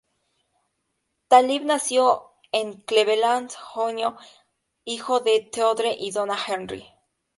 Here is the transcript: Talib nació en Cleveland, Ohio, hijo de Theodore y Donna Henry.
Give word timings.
Talib 1.29 1.61
nació 1.63 2.31
en 2.51 2.73
Cleveland, 2.81 3.51
Ohio, 3.75 4.17
hijo 4.83 5.19
de 5.19 5.41
Theodore 5.41 5.95
y 5.95 6.09
Donna 6.09 6.39
Henry. 6.43 6.87